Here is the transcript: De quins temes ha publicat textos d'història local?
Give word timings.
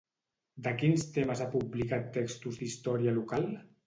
De 0.67 0.71
quins 0.77 1.03
temes 1.17 1.43
ha 1.45 1.49
publicat 1.55 2.07
textos 2.15 2.57
d'història 2.63 3.15
local? 3.19 3.47